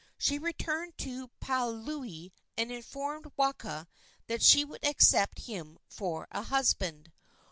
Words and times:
She 0.17 0.39
returned 0.39 0.97
to 0.97 1.29
Paliuli 1.39 2.31
and 2.57 2.71
informed 2.71 3.31
Waka 3.37 3.87
that 4.25 4.41
she 4.41 4.65
would 4.65 4.83
accept 4.83 5.37
him 5.45 5.77
for 5.89 6.27
a 6.31 6.41
husband. 6.41 7.11